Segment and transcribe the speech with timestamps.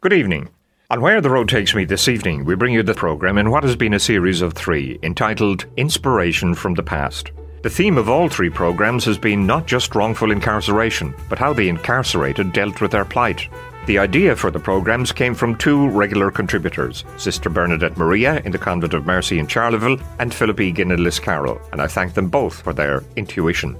[0.00, 0.50] Good evening.
[0.90, 3.64] On Where the Road Takes Me this evening, we bring you the program in what
[3.64, 7.32] has been a series of three entitled Inspiration from the Past.
[7.64, 11.68] The theme of all three programs has been not just wrongful incarceration, but how the
[11.68, 13.48] incarcerated dealt with their plight.
[13.86, 18.58] The idea for the programs came from two regular contributors, Sister Bernadette Maria in the
[18.58, 22.62] Convent of Mercy in Charleville and Philip Egan in Liscarroll, and I thank them both
[22.62, 23.76] for their intuition.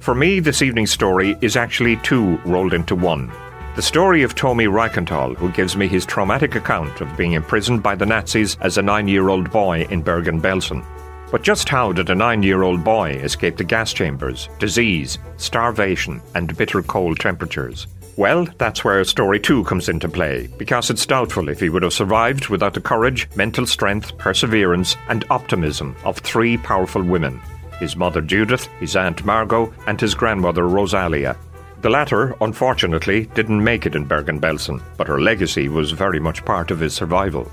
[0.00, 3.32] For me, this evening's story is actually two rolled into one.
[3.76, 7.96] The story of Tomi Reichental, who gives me his traumatic account of being imprisoned by
[7.96, 10.84] the Nazis as a nine year old boy in Bergen Belsen.
[11.32, 16.22] But just how did a nine year old boy escape the gas chambers, disease, starvation,
[16.36, 17.88] and bitter cold temperatures?
[18.16, 21.92] Well, that's where story two comes into play, because it's doubtful if he would have
[21.92, 27.40] survived without the courage, mental strength, perseverance, and optimism of three powerful women
[27.80, 31.36] his mother Judith, his aunt Margot, and his grandmother Rosalia,
[31.84, 36.42] the latter, unfortunately, didn't make it in Bergen Belsen, but her legacy was very much
[36.46, 37.46] part of his survival.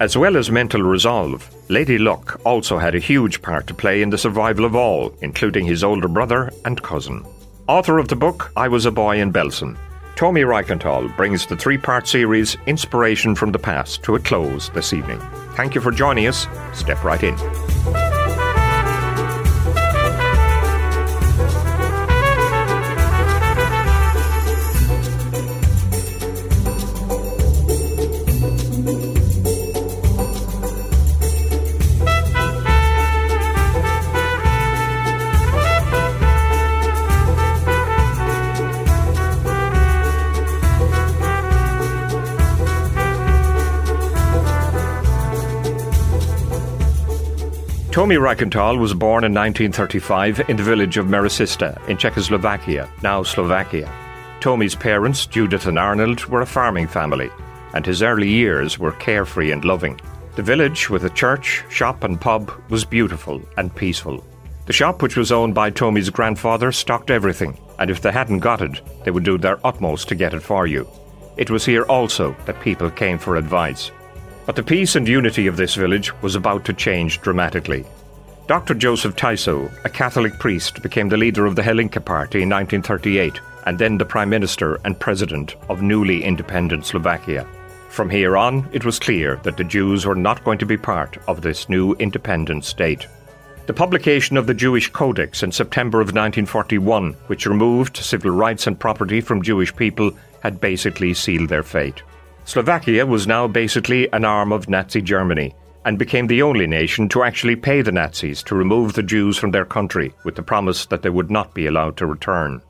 [0.00, 4.10] As well as mental resolve, Lady Luck also had a huge part to play in
[4.10, 7.24] the survival of all, including his older brother and cousin.
[7.68, 9.78] Author of the book I Was a Boy in Belsen,
[10.16, 14.92] Tomi Reichental brings the three part series Inspiration from the Past to a close this
[14.92, 15.20] evening.
[15.54, 16.48] Thank you for joining us.
[16.72, 17.36] Step right in.
[47.96, 53.90] Tomi Reichental was born in 1935 in the village of Merašice in Czechoslovakia, now Slovakia.
[54.40, 57.30] Tomi's parents, Judith and Arnold, were a farming family,
[57.72, 59.98] and his early years were carefree and loving.
[60.34, 64.22] The village, with a church, shop, and pub, was beautiful and peaceful.
[64.66, 68.60] The shop, which was owned by Tomi's grandfather, stocked everything, and if they hadn't got
[68.60, 70.86] it, they would do their utmost to get it for you.
[71.38, 73.90] It was here also that people came for advice.
[74.46, 77.84] But the peace and unity of this village was about to change dramatically.
[78.46, 78.74] Dr.
[78.74, 83.76] Joseph Tiso, a Catholic priest, became the leader of the Hlinka Party in 1938 and
[83.76, 87.44] then the Prime Minister and President of newly independent Slovakia.
[87.88, 91.18] From here on, it was clear that the Jews were not going to be part
[91.26, 93.08] of this new independent state.
[93.66, 98.78] The publication of the Jewish Codex in September of 1941, which removed civil rights and
[98.78, 102.00] property from Jewish people, had basically sealed their fate.
[102.46, 105.52] Slovakia was now basically an arm of Nazi Germany
[105.84, 109.50] and became the only nation to actually pay the Nazis to remove the Jews from
[109.50, 112.62] their country with the promise that they would not be allowed to return.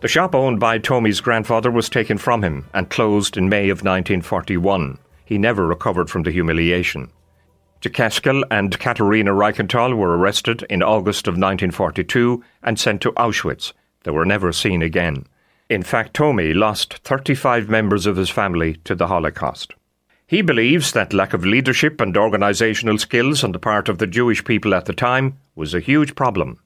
[0.00, 3.84] The shop owned by Tomi's grandfather was taken from him and closed in May of
[3.84, 4.98] 1941.
[5.24, 7.08] He never recovered from the humiliation.
[7.80, 13.74] Jekeskel and Katerina Reichental were arrested in August of 1942 and sent to Auschwitz.
[14.02, 15.26] They were never seen again.
[15.70, 19.72] In fact, Tomi lost 35 members of his family to the Holocaust.
[20.26, 24.44] He believes that lack of leadership and organizational skills on the part of the Jewish
[24.44, 26.58] people at the time was a huge problem.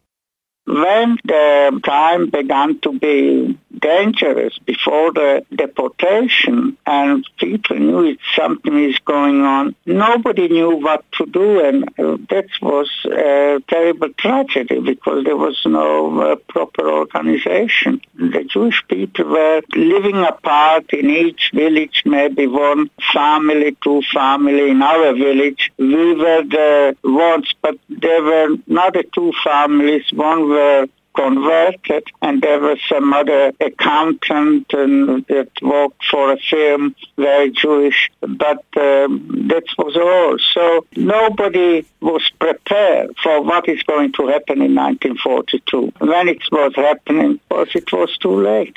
[0.67, 8.79] When the time began to be dangerous before the deportation and people knew it, something
[8.91, 11.85] is going on, nobody knew what to do and
[12.29, 18.01] that was a terrible tragedy because there was no uh, proper organization.
[18.15, 24.71] The Jewish people were living apart in each village, maybe one family, two family.
[24.71, 30.05] In our village, we were the ones, but there were not the two families.
[30.13, 37.51] One were converted, and there was some other accountant that worked for a firm, very
[37.51, 40.37] Jewish, but um, that was all.
[40.53, 45.93] So nobody was prepared for what is going to happen in 1942.
[45.99, 48.77] When it was happening, was it was too late.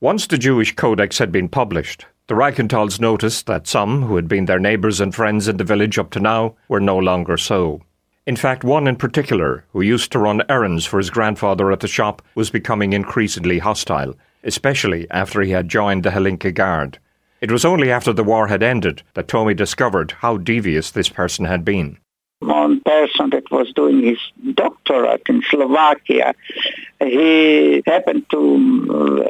[0.00, 4.46] Once the Jewish Codex had been published, the Reichentals noticed that some, who had been
[4.46, 7.82] their neighbours and friends in the village up to now, were no longer so.
[8.26, 11.88] In fact, one in particular, who used to run errands for his grandfather at the
[11.88, 16.98] shop, was becoming increasingly hostile, especially after he had joined the Hlinka Guard.
[17.42, 21.44] It was only after the war had ended that Tomi discovered how devious this person
[21.44, 21.98] had been.
[22.44, 24.18] One person that was doing his
[24.54, 26.34] doctorate in Slovakia.
[27.00, 28.38] He happened to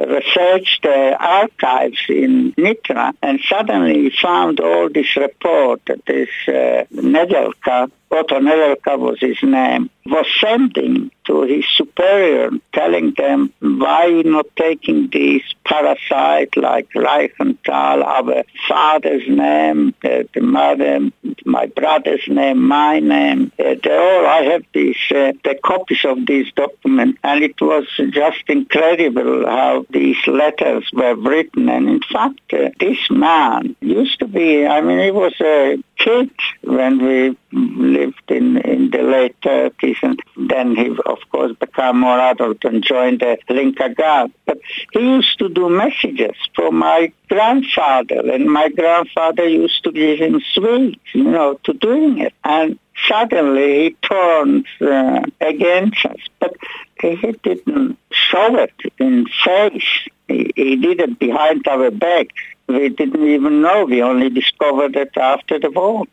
[0.07, 6.85] research the archives in Nitra and suddenly he found all this report that this uh,
[6.93, 14.45] Nedelka, Otto Nedelka was his name, was sending to his superior, telling them why not
[14.55, 21.09] taking these parasite like Reichental, our father's name, uh, the mother,
[21.45, 23.51] my brother's name, my name.
[23.57, 28.43] Uh, all I have these uh, the copies of these documents, and it was just
[28.47, 31.69] incredible how these letters were written.
[31.69, 36.31] And in fact, uh, this man used to be, I mean, he was a kid
[36.63, 39.97] when we lived in, in the late 30s.
[40.01, 40.19] And
[40.49, 44.31] then he, of course, became more adult and joined the Hlinka Guard.
[44.45, 44.59] But
[44.91, 48.31] he used to do messages for my grandfather.
[48.31, 52.33] And my grandfather used to give him sweets, you know, to doing it.
[52.43, 56.19] And suddenly he turned uh, against us.
[56.39, 56.55] But
[57.01, 60.07] he didn't show it in face.
[60.27, 62.33] He, he did it behind our backs.
[62.67, 63.85] We didn't even know.
[63.85, 66.05] We only discovered it after the war.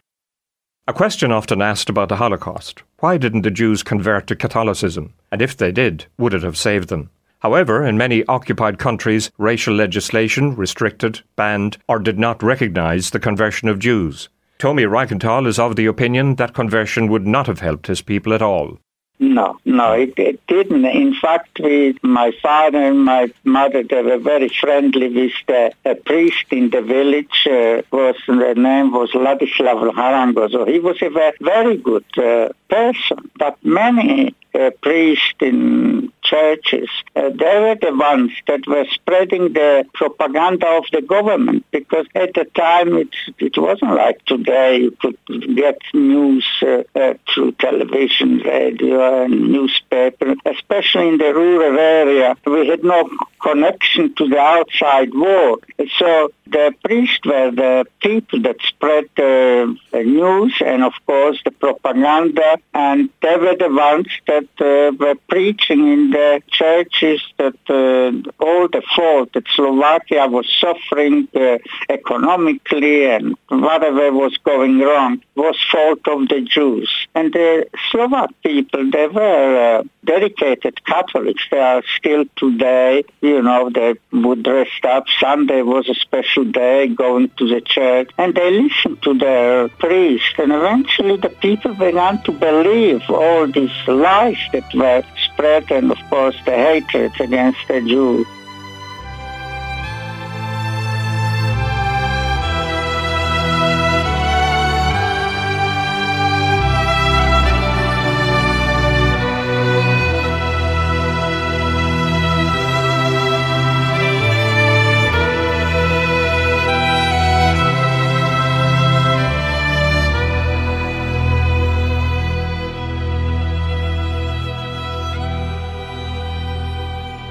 [0.87, 5.15] A question often asked about the Holocaust why didn't the Jews convert to Catholicism?
[5.31, 7.11] And if they did, would it have saved them?
[7.41, 13.69] However, in many occupied countries, racial legislation restricted, banned, or did not recognize the conversion
[13.69, 14.29] of Jews.
[14.59, 18.43] Tomi Reichental is of the opinion that conversion would not have helped his people at
[18.43, 18.79] all.
[19.19, 20.85] No, no, it, it didn't.
[20.85, 25.95] In fact, we, my father and my mother, they were very friendly with the a
[25.95, 27.47] priest in the village.
[27.47, 30.51] Uh, was the name was Ladislav Harango.
[30.51, 33.31] So he was a very, very good uh, person.
[33.39, 39.85] But many uh, priests in churches, uh, they were the ones that were spreading the
[39.95, 43.09] propaganda of the government because at the time it,
[43.39, 45.17] it wasn't like today you could
[45.57, 52.37] get news uh, uh, through television, radio and newspaper, especially in the rural area.
[52.47, 53.09] We had no
[53.41, 55.65] connection to the outside world.
[55.99, 62.59] So the priests were the people that spread the news and of course the propaganda.
[62.75, 68.69] And they were the ones that uh, were preaching in the churches that uh, all
[68.69, 71.59] the fault that Slovakia was suffering uh,
[71.89, 76.91] economically and whatever was going wrong was fault of the Jews.
[77.15, 81.45] And the Slovak people, they were uh, dedicated Catholics.
[81.51, 85.07] They are still today, you know, they would dress up.
[85.21, 90.35] Sunday was a special day, going to the church, and they listened to their priest.
[90.39, 95.99] And eventually the people began to believe all these lies that were spread and, of
[96.11, 98.27] course, the hatred against the Jews.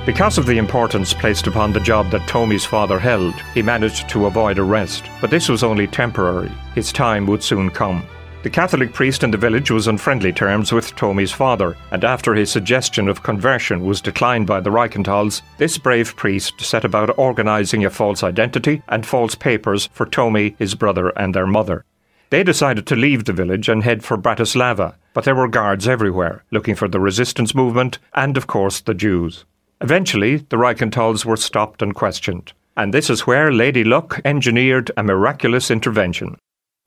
[0.03, 4.25] Because of the importance placed upon the job that Tomi's father held, he managed to
[4.25, 5.03] avoid arrest.
[5.22, 6.51] But this was only temporary.
[6.74, 8.03] His time would soon come.
[8.41, 12.34] The Catholic priest in the village was on friendly terms with Tomi's father, and after
[12.34, 17.86] his suggestion of conversion was declined by the Reichentals, this brave priest set about organising
[17.86, 21.86] a false identity and false papers for Tomi, his brother, and their mother.
[22.31, 26.43] They decided to leave the village and head for Bratislava, but there were guards everywhere,
[26.50, 29.46] looking for the resistance movement and, of course, the Jews.
[29.82, 35.02] Eventually, the Reichentals were stopped and questioned, and this is where Lady Luck engineered a
[35.02, 36.38] miraculous intervention.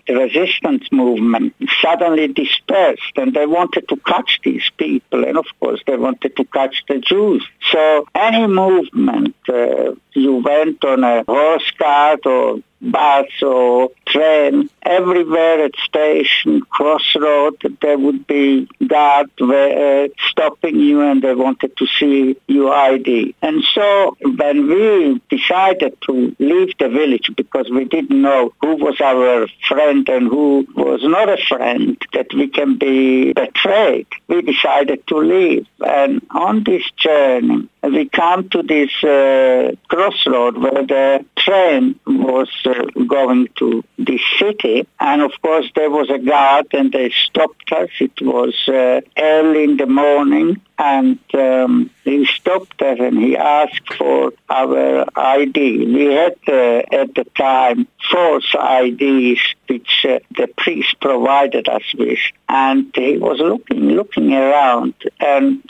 [0.06, 5.80] The resistance movement suddenly dispersed and they wanted to catch these people and of course
[5.86, 7.44] they wanted to catch the Jews.
[7.72, 12.58] So any movement, uh, you went on a horse cart or
[12.90, 21.22] bus or train, everywhere at station, crossroad, there would be guards uh, stopping you and
[21.22, 23.34] they wanted to see your ID.
[23.42, 29.00] And so when we decided to leave the village because we didn't know who was
[29.00, 35.06] our friend and who was not a friend, that we can be betrayed, we decided
[35.08, 35.66] to leave.
[35.84, 42.73] And on this journey, we come to this uh, crossroad where the train was uh,
[43.06, 44.86] going to the city.
[45.00, 47.90] And of course, there was a guard and they stopped us.
[48.00, 53.94] It was uh, early in the morning and um, he stopped us and he asked
[53.94, 55.86] for our ID.
[55.86, 62.18] We had uh, at the time false IDs which uh, the priest provided us with
[62.48, 65.62] and he was looking looking around and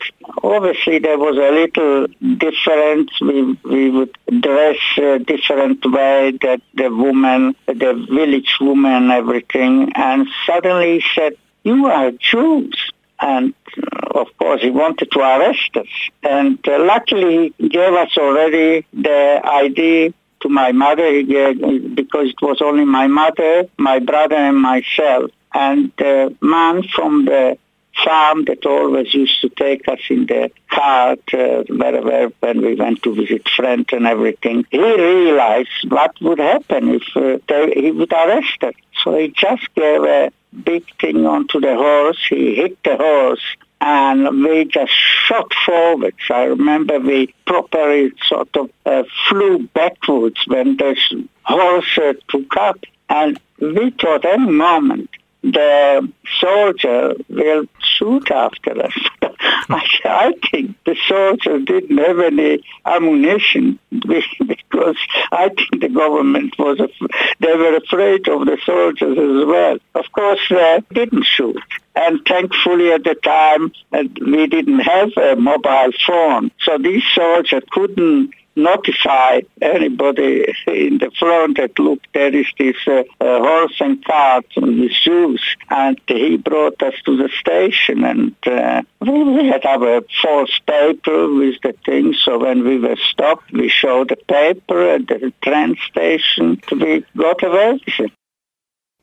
[0.42, 3.10] obviously there was a little difference.
[3.20, 10.26] We, we would dress a different way that the woman, the village woman, everything and
[10.46, 12.92] suddenly he said, you are Jews.
[13.20, 15.86] And uh, of course, he wanted to arrest us.
[16.22, 21.60] And uh, luckily, he gave us already the ID to my mother he gave,
[21.94, 25.30] because it was only my mother, my brother, and myself.
[25.54, 27.58] And the man from the
[28.02, 33.02] farm that always used to take us in the cart uh, wherever when we went
[33.02, 34.66] to visit friends and everything.
[34.70, 38.74] He realized what would happen if uh, they, he would arrest us.
[39.02, 40.32] So he just gave a
[40.64, 42.18] big thing onto the horse.
[42.28, 43.42] He hit the horse
[43.80, 46.16] and we just shot forwards.
[46.30, 50.96] I remember we properly sort of uh, flew backwards when the
[51.42, 52.78] horse uh, took up.
[53.08, 55.10] And we thought any moment
[55.42, 58.98] the soldier will shoot after us.
[59.68, 64.96] I, I think the soldier didn't have any ammunition because
[65.32, 67.10] I think the government was, af-
[67.40, 69.78] they were afraid of the soldiers as well.
[69.94, 71.60] Of course, they didn't shoot.
[71.94, 76.50] And thankfully at the time, uh, we didn't have a mobile phone.
[76.60, 83.02] So these soldiers couldn't notify anybody in the front that look there is this uh,
[83.20, 88.82] uh, horse and cart with shoes and he brought us to the station and uh,
[89.00, 94.08] we, had our false paper with the thing so when we were stopped we showed
[94.08, 98.12] the paper at the train station we got away with it.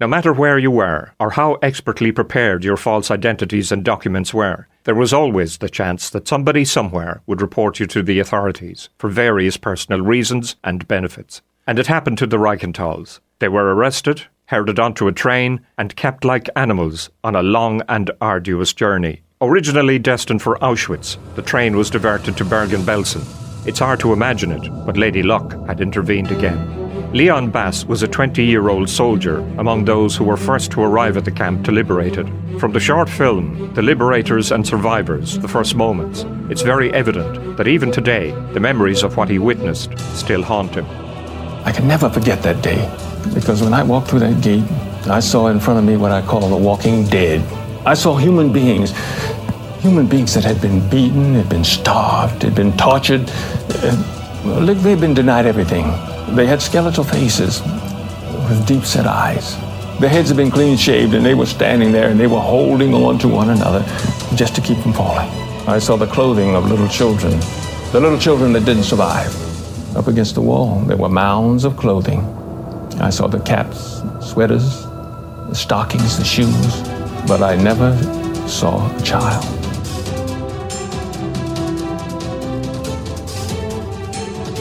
[0.01, 4.67] No matter where you were, or how expertly prepared your false identities and documents were,
[4.83, 9.11] there was always the chance that somebody somewhere would report you to the authorities for
[9.11, 11.43] various personal reasons and benefits.
[11.67, 13.19] And it happened to the Reichentals.
[13.37, 18.09] They were arrested, herded onto a train, and kept like animals on a long and
[18.19, 19.21] arduous journey.
[19.39, 23.67] Originally destined for Auschwitz, the train was diverted to Bergen-Belsen.
[23.67, 26.80] It's hard to imagine it, but Lady Luck had intervened again.
[27.13, 31.17] Leon Bass was a 20 year old soldier among those who were first to arrive
[31.17, 32.25] at the camp to liberate it.
[32.57, 37.67] From the short film, The Liberators and Survivors The First Moments, it's very evident that
[37.67, 40.85] even today, the memories of what he witnessed still haunt him.
[41.65, 42.79] I can never forget that day
[43.33, 44.63] because when I walked through that gate,
[45.07, 47.41] I saw in front of me what I call the walking dead.
[47.85, 48.93] I saw human beings,
[49.81, 53.25] human beings that had been beaten, had been starved, had been tortured.
[53.27, 55.91] Uh, they'd been denied everything.
[56.35, 57.61] They had skeletal faces
[58.47, 59.57] with deep set eyes.
[59.99, 62.93] Their heads had been clean shaved, and they were standing there and they were holding
[62.93, 63.83] on to one another
[64.35, 65.29] just to keep from falling.
[65.67, 67.37] I saw the clothing of little children,
[67.91, 69.35] the little children that didn't survive.
[69.95, 72.21] Up against the wall, there were mounds of clothing.
[73.01, 74.83] I saw the caps, sweaters,
[75.49, 76.81] the stockings, the shoes,
[77.27, 77.91] but I never
[78.47, 79.60] saw a child.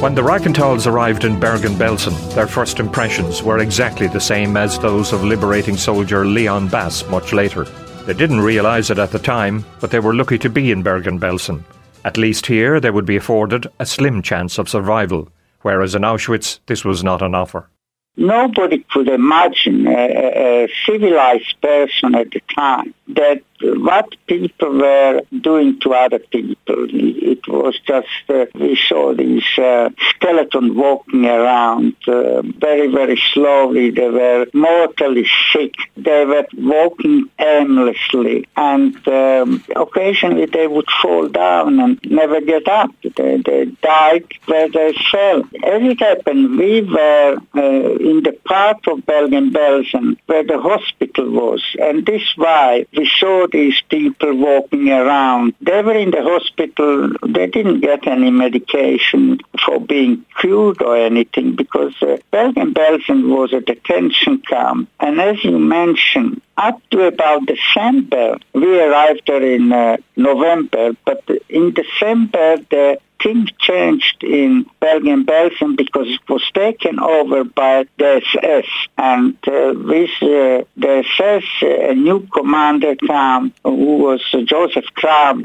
[0.01, 5.13] When the Reichentals arrived in Bergen-Belsen, their first impressions were exactly the same as those
[5.13, 7.65] of liberating soldier Leon Bass much later.
[8.07, 11.63] They didn't realise it at the time, but they were lucky to be in Bergen-Belsen.
[12.03, 15.29] At least here they would be afforded a slim chance of survival,
[15.61, 17.69] whereas in Auschwitz this was not an offer.
[18.17, 25.79] Nobody could imagine a, a civilized person at the time that what people were doing
[25.81, 26.87] to other people.
[26.89, 33.91] It was just, uh, we saw these uh, skeletons walking around uh, very, very slowly.
[33.91, 35.75] They were mortally sick.
[35.97, 38.49] They were walking aimlessly.
[38.57, 42.91] And um, occasionally they would fall down and never get up.
[43.03, 45.41] They, they died where they fell.
[45.41, 51.63] As it happened, we were uh, in the part of Bergen-Belsen where the hospital was.
[51.79, 55.55] And this why we saw these people walking around.
[55.61, 57.11] They were in the hospital.
[57.27, 63.61] They didn't get any medication for being cured or anything because uh, Bergen-Belsen was a
[63.61, 64.89] detention camp.
[64.99, 71.25] And as you mentioned, up to about December, we arrived there in uh, November, but
[71.49, 78.67] in December the things changed in Bergen-Belsen because it was taken over by the SS.
[78.99, 85.43] And uh, with uh, the SS, a new commander came who was Joseph Kramer.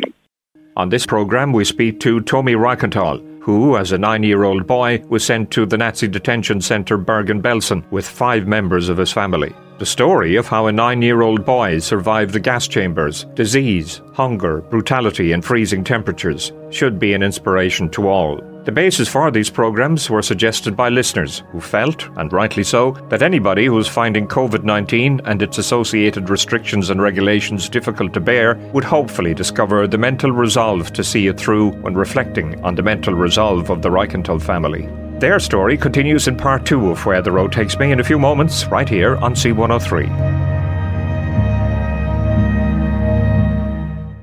[0.78, 5.00] On this program, we speak to Tomi Reichental, who, as a nine year old boy,
[5.08, 9.54] was sent to the Nazi detention centre Bergen Belsen with five members of his family.
[9.78, 14.62] The story of how a nine year old boy survived the gas chambers, disease, hunger,
[14.62, 18.55] brutality, and freezing temperatures should be an inspiration to all.
[18.66, 23.22] The basis for these programs were suggested by listeners who felt, and rightly so, that
[23.22, 28.56] anybody who was finding COVID 19 and its associated restrictions and regulations difficult to bear
[28.74, 33.14] would hopefully discover the mental resolve to see it through when reflecting on the mental
[33.14, 34.90] resolve of the Reichental family.
[35.20, 38.18] Their story continues in part two of Where the Road Takes Me in a few
[38.18, 40.10] moments, right here on C103.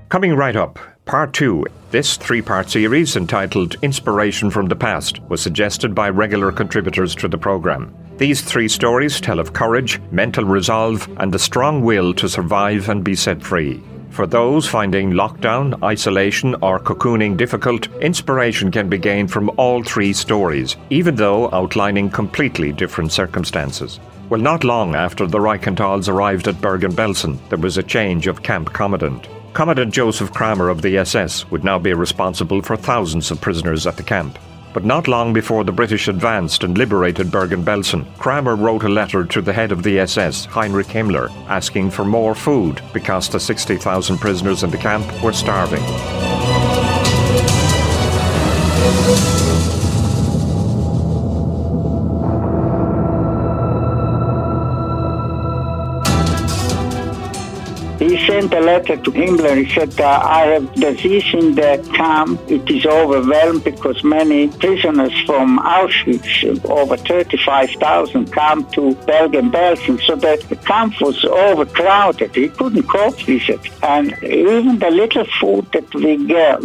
[0.09, 1.67] Coming right up, Part 2.
[1.91, 7.27] This three part series, entitled Inspiration from the Past, was suggested by regular contributors to
[7.27, 7.93] the programme.
[8.19, 13.03] These three stories tell of courage, mental resolve, and the strong will to survive and
[13.03, 13.83] be set free.
[14.11, 20.13] For those finding lockdown, isolation, or cocooning difficult, inspiration can be gained from all three
[20.13, 23.99] stories, even though outlining completely different circumstances.
[24.29, 28.73] Well, not long after the Reichentals arrived at Bergen-Belsen, there was a change of camp
[28.73, 29.27] commandant.
[29.53, 33.99] Commandant Joseph Kramer of the SS would now be responsible for thousands of prisoners at
[33.99, 34.39] the camp.
[34.73, 39.43] But not long before the British advanced and liberated Bergen-Belsen, Kramer wrote a letter to
[39.43, 44.63] the head of the SS, Heinrich Himmler, asking for more food because the 60,000 prisoners
[44.63, 45.83] in the camp were starving.
[58.33, 59.55] Sent a letter to Himmler.
[59.63, 62.41] He said, uh, I have disease in the camp.
[62.49, 66.35] It is overwhelmed because many prisoners from Auschwitz,
[66.65, 70.01] over 35,000, come to Bergen-Belsen.
[70.07, 72.35] So that the camp was overcrowded.
[72.35, 73.65] He couldn't cope with it.
[73.83, 76.63] And even the little food that we got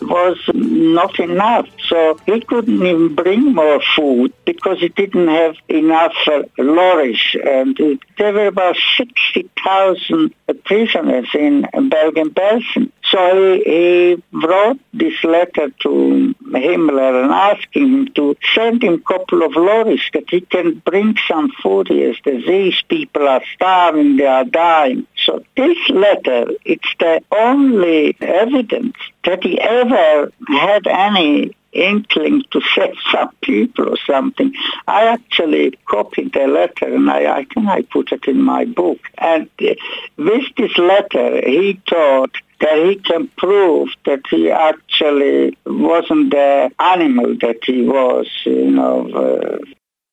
[0.00, 1.68] was not enough.
[1.90, 7.24] So he couldn't even bring more food because he didn't have enough uh, lorries.
[7.44, 7.76] And
[8.16, 12.90] there were about 60,000 prisoners in Bergen-Belsen.
[13.10, 19.12] So he, he wrote this letter to Himmler and asking him to send him a
[19.12, 21.88] couple of lorries that he can bring some food.
[21.90, 25.06] Yes, these people are starving, they are dying.
[25.24, 32.94] So this letter, it's the only evidence that he ever had any inkling to save
[33.12, 34.54] some people or something.
[34.86, 38.98] I actually copied the letter and I, I think I put it in my book.
[39.18, 39.74] And uh,
[40.16, 47.36] with this letter, he thought that he can prove that he actually wasn't the animal
[47.40, 49.10] that he was, you know.
[49.10, 49.58] Uh,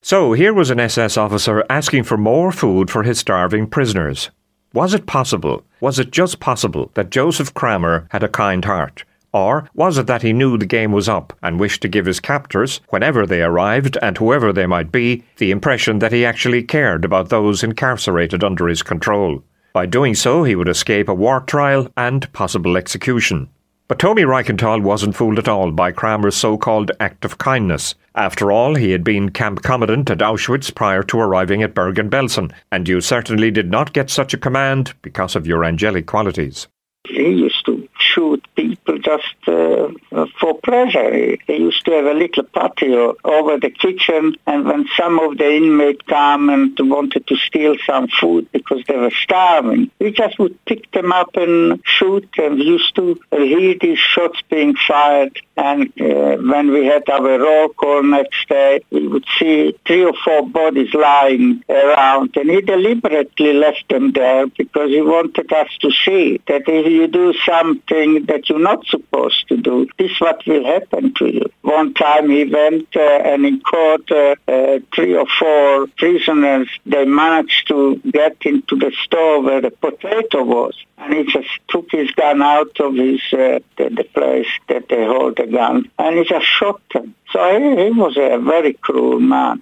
[0.01, 4.31] so here was an SS officer asking for more food for his starving prisoners.
[4.73, 9.03] Was it possible, was it just possible, that Joseph Kramer had a kind heart?
[9.33, 12.19] Or was it that he knew the game was up and wished to give his
[12.19, 17.05] captors, whenever they arrived and whoever they might be, the impression that he actually cared
[17.05, 19.43] about those incarcerated under his control?
[19.73, 23.47] By doing so, he would escape a war trial and possible execution.
[23.87, 27.95] But Tomi Reichental wasn't fooled at all by Kramer's so called act of kindness.
[28.15, 32.53] After all, he had been camp commandant at Auschwitz prior to arriving at Bergen Belsen,
[32.71, 36.67] and you certainly did not get such a command because of your angelic qualities.
[37.05, 41.37] He used to shoot people just uh, for pleasure.
[41.47, 45.51] They used to have a little patio over the kitchen, and when some of the
[45.55, 50.57] inmates come and wanted to steal some food because they were starving, we just would
[50.65, 52.29] pick them up and shoot.
[52.37, 57.69] We used to hear these shots being fired, and uh, when we had our roll
[57.69, 63.53] call next day, we would see three or four bodies lying around, and he deliberately
[63.53, 68.49] left them there because he wanted us to see that if you do something that
[68.49, 69.87] you're not supposed to do.
[69.99, 71.45] This is what will happen to you.
[71.61, 76.67] One time he went uh, and he caught uh, uh, three or four prisoners.
[76.85, 80.73] They managed to get into the store where the potato was.
[80.97, 85.03] And he just took his gun out of his uh, the, the, place that they
[85.03, 87.15] hold the gun and he just shot them.
[87.31, 89.61] So he, he was a very cruel man.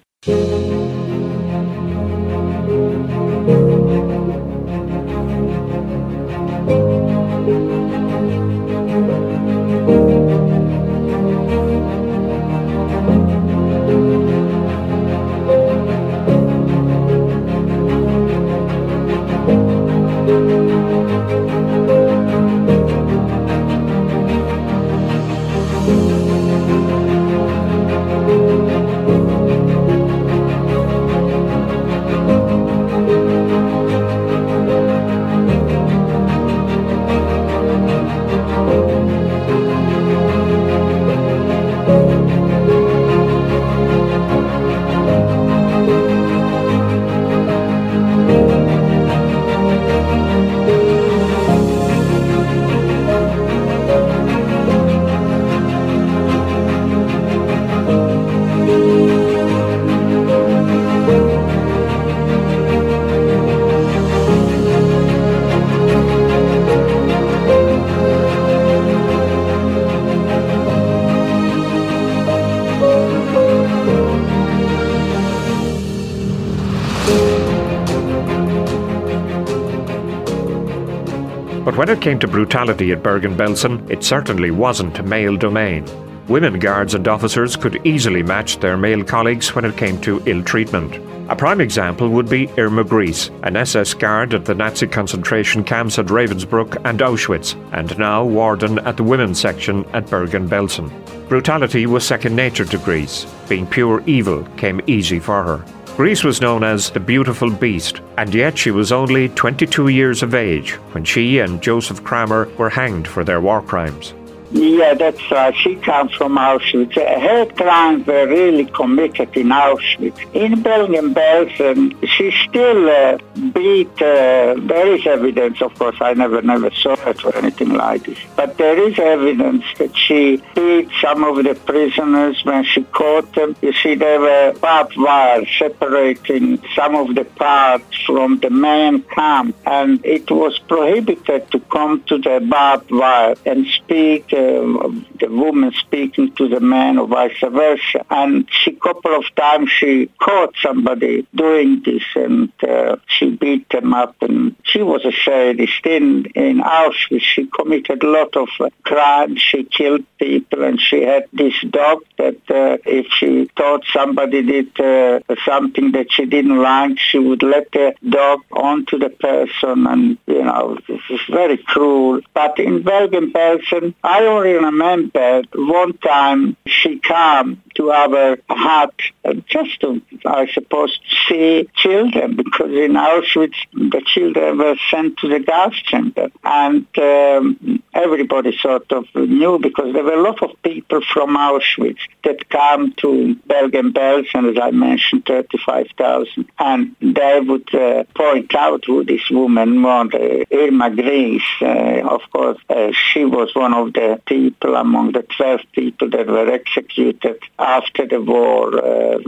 [81.90, 85.84] When it came to brutality at Bergen-Belsen, it certainly wasn't male domain.
[86.28, 90.44] Women guards and officers could easily match their male colleagues when it came to ill
[90.44, 90.94] treatment.
[91.28, 95.98] A prime example would be Irma Grese, an SS guard at the Nazi concentration camps
[95.98, 100.92] at Ravensbrück and Auschwitz, and now warden at the women's section at Bergen-Belsen.
[101.28, 103.26] Brutality was second nature to Grese.
[103.48, 105.64] Being pure evil came easy for her.
[106.00, 110.34] Grese was known as the Beautiful Beast, and yet she was only 22 years of
[110.34, 114.14] age when she and Joseph Kramer were hanged for their war crimes.
[114.52, 115.54] Yeah, that's right.
[115.56, 116.94] She comes from Auschwitz.
[116.94, 120.18] Her crimes were really committed in Auschwitz.
[120.34, 123.18] In Belsen, Belsen, she still uh,
[123.52, 128.04] beat, uh, there is evidence, of course, I never, never saw it or anything like
[128.04, 133.32] this, but there is evidence that she beat some of the prisoners when she caught
[133.34, 133.54] them.
[133.62, 139.54] You see, there were barbed wire separating some of the parts from the main camp,
[139.64, 146.32] and it was prohibited to come to the barbed wire and speak the woman speaking
[146.36, 148.04] to the man or vice versa.
[148.10, 153.94] And she couple of times she caught somebody doing this and uh, she beat them
[153.94, 155.84] up and she was a sadist.
[155.84, 159.40] In, in Auschwitz she committed a lot of uh, crimes.
[159.40, 164.80] She killed people and she had this dog that uh, if she thought somebody did
[164.80, 170.18] uh, something that she didn't like, she would let the dog onto the person and,
[170.26, 172.20] you know, this is very cruel.
[172.34, 179.80] But in Bergen-Belsen, I only remember one time she came to our heart uh, just
[179.80, 185.74] to, I suppose, see children because in Auschwitz the children were sent to the gas
[185.76, 191.36] chamber and um, everybody sort of knew because there were a lot of people from
[191.36, 198.84] Auschwitz that came to Bergen-Belsen, as I mentioned, 35,000 and they would uh, point out
[198.84, 201.40] who this woman was, uh, Irma Grese.
[201.62, 206.26] Uh, of course, uh, she was one of the people among the 12 people that
[206.26, 207.38] were executed
[207.78, 209.18] after the war, uh,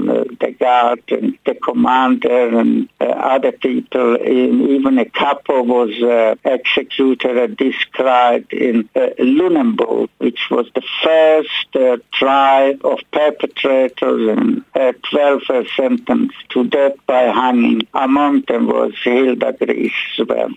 [0.43, 7.37] the guard and the commander and uh, other people, even a couple was uh, executed
[7.39, 11.67] and described in uh, Lüneburg, which was the first
[12.13, 17.83] trial of perpetrators and uh, 12 were sentenced to death by hanging.
[17.95, 20.57] Among them was Hilda Grese.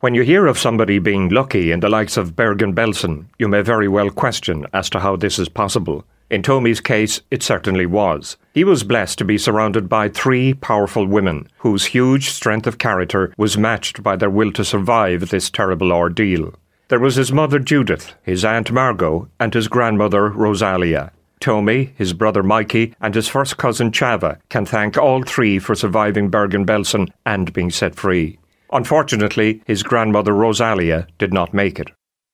[0.00, 3.88] When you hear of somebody being lucky in the likes of Bergen-Belsen, you may very
[3.88, 6.06] well question as to how this is possible.
[6.30, 8.36] In Tomi's case, it certainly was.
[8.54, 13.34] He was blessed to be surrounded by three powerful women, whose huge strength of character
[13.36, 16.54] was matched by their will to survive this terrible ordeal.
[16.86, 21.10] There was his mother Judith, his aunt Margot, and his grandmother Rosalia.
[21.40, 26.28] Tomi, his brother Miki, and his first cousin Chava can thank all three for surviving
[26.28, 28.38] Bergen-Belsen and being set free.
[28.72, 31.90] Unfortunately, his grandmother Rosalia did not make it.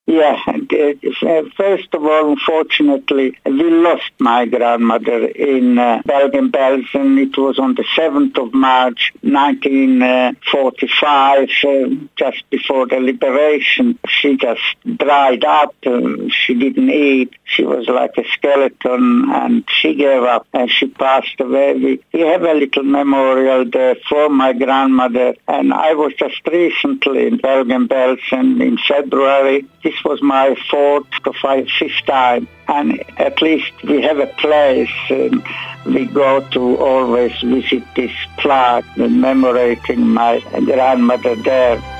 [0.09, 7.21] Yeah, uh, first of all, unfortunately, we lost my grandmother in uh, Bergen-Belsen.
[7.21, 11.49] It was on the 7th of March, 1945, uh,
[12.15, 13.99] just before the liberation.
[14.09, 15.75] She just dried up.
[15.85, 17.35] Uh, she didn't eat.
[17.43, 21.75] She was like a skeleton, and she gave up, and she passed away.
[21.75, 27.27] We, we have a little memorial there for my grandmother, and I was just recently
[27.27, 29.67] in Bergen-Belsen in February.
[29.83, 32.49] This was my fourth or five, fifth time.
[32.69, 34.91] And at least we have a place
[35.85, 41.96] we go to always visit this plaque commemorating my grandmother there.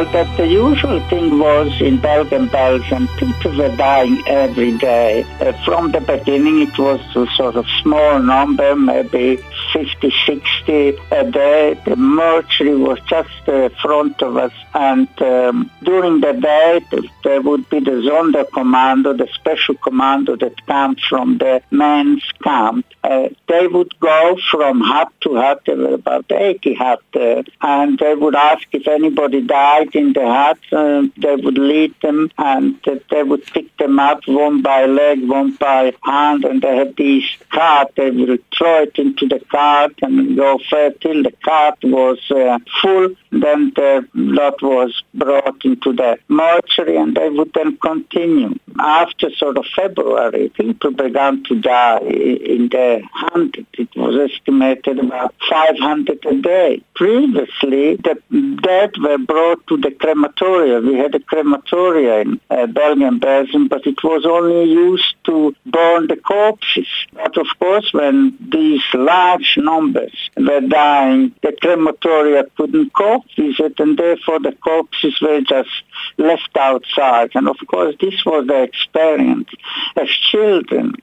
[0.00, 5.24] Well, that the usual thing was in Bergen-Belsen, people were dying every day.
[5.40, 11.30] Uh, from the beginning, it was a sort of small number, maybe 50, 60 a
[11.30, 11.78] day.
[11.84, 14.52] The mortuary was just in front of us.
[14.74, 16.84] And um, during the day,
[17.24, 22.86] there would be the Sonderkommando, the special commando that comes from the men's camp.
[23.02, 27.98] Uh, they would go from hut to hut, there were about 80 huts there, and
[27.98, 32.78] they would ask if anybody died in the hut, uh, they would lead them and
[33.10, 37.24] they would pick them up one by leg, one by hand, and they had these
[37.50, 37.92] cart.
[37.96, 42.18] They would throw it into the cart cart and go further till the cart was
[42.30, 43.08] uh, full.
[43.30, 48.58] Then the lot was brought into the mortuary and they would then continue.
[48.78, 53.66] After sort of February, people began to die in the hundreds.
[53.74, 56.82] It was estimated about 500 a day.
[56.94, 58.16] Previously, the
[58.62, 60.80] dead were brought to the crematoria.
[60.86, 66.06] We had a crematoria in uh, Belsen, Belsen, but it was only used to burn
[66.06, 66.88] the corpses.
[67.12, 73.80] But of course, when these large numbers were dying, the crematoria couldn't cope with it,
[73.80, 75.70] and therefore the corpses were just
[76.18, 77.30] left outside.
[77.34, 79.48] And of course, this was the experience
[79.96, 80.94] as children.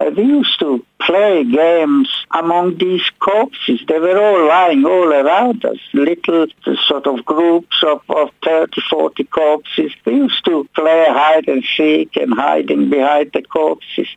[0.00, 3.80] Uh, we used to play games among these corpses.
[3.86, 6.46] They were all lying all around us, little
[6.88, 9.92] sort of groups of, of 30, 40 corpses.
[10.04, 14.08] We used to play hide and seek and hiding behind the corpses.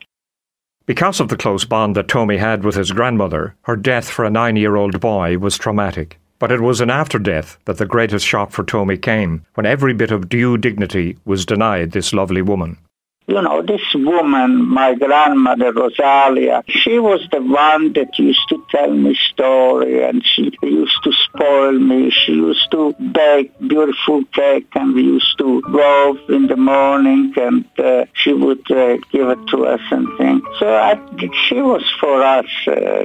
[0.85, 4.31] Because of the close bond that Tomi had with his grandmother, her death for a
[4.31, 6.17] nine year old boy was traumatic.
[6.39, 9.93] But it was in after death that the greatest shock for Tomi came, when every
[9.93, 12.77] bit of due dignity was denied this lovely woman
[13.29, 18.91] you know, this woman, my grandmother Rosalia, she was the one that used to tell
[18.91, 22.09] me story and she used to spoil me.
[22.09, 27.65] She used to bake beautiful cake and we used to go in the morning and
[27.77, 30.41] uh, she would uh, give it to us and things.
[30.57, 30.99] So I,
[31.47, 33.03] she was for us uh,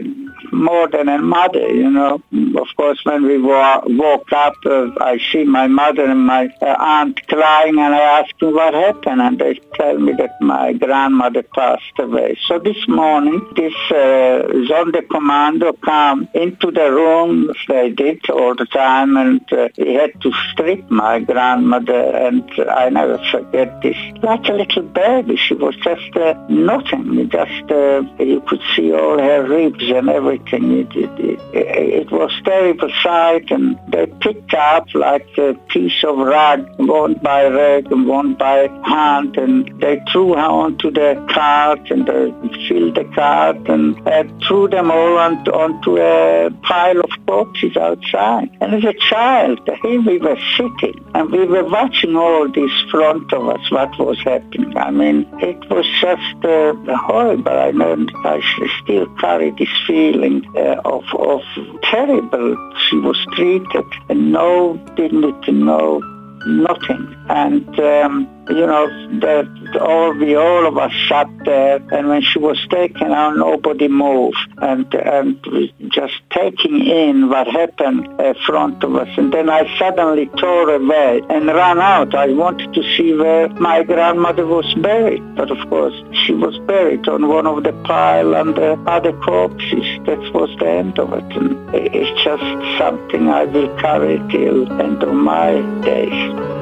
[0.53, 2.23] more than a mother, you know.
[2.57, 6.77] Of course, when we wa- woke up, uh, I see my mother and my uh,
[6.79, 11.43] aunt crying and I ask them what happened and they tell me that my grandmother
[11.43, 12.37] passed away.
[12.47, 19.17] So this morning, this uh, Sonderkommando come into the room, they did all the time,
[19.17, 23.97] and uh, he had to strip my grandmother, and I never forget this.
[24.23, 29.19] Like a little baby, she was just uh, nothing, just, uh, you could see all
[29.19, 30.44] her ribs and everything.
[30.53, 36.19] It, it, it, it was terrible sight, and they picked up like a piece of
[36.19, 41.91] rag, one by leg and one by hand, and they threw her onto the cart
[41.91, 42.31] and uh,
[42.69, 48.51] filled the cart and uh, threw them all on, onto a pile of corpses outside.
[48.61, 53.33] And as a child, here we were sitting and we were watching all this front
[53.33, 54.77] of us, what was happening.
[54.77, 57.59] I mean, it was just uh, horrible.
[57.59, 58.41] I know I
[58.83, 60.24] still carry this feeling
[60.57, 61.43] uh, of, of
[61.83, 62.57] terrible.
[62.89, 66.01] She was treated and no dignity, no
[66.47, 67.15] nothing.
[67.29, 68.87] And um, you know,
[69.21, 73.89] that all we all of us sat there, and when she was taken out, nobody
[73.89, 75.43] moved, and and
[75.89, 79.09] just taking in what happened in front of us.
[79.17, 82.15] And then I suddenly tore away and ran out.
[82.15, 85.95] I wanted to see where my grandmother was buried, but of course
[86.27, 89.87] she was buried on one of the pile under other corpses.
[90.07, 95.03] That was the end of it, and it's just something I will carry till end
[95.03, 96.54] of my days.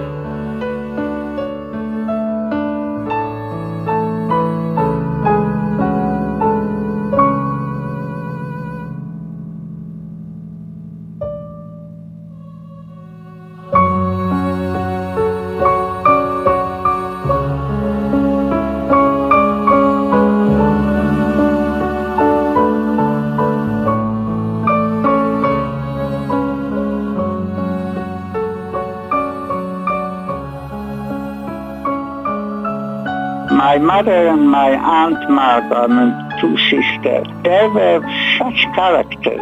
[34.03, 38.01] Mother and my aunt Margot, my two sisters, they were
[38.37, 39.41] such characters,